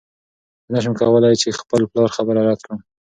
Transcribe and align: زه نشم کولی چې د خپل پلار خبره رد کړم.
زه 0.69 0.69
نشم 0.73 0.93
کولی 0.99 1.35
چې 1.41 1.47
د 1.49 1.55
خپل 1.61 1.81
پلار 1.91 2.09
خبره 2.17 2.41
رد 2.47 2.59
کړم. 2.65 2.79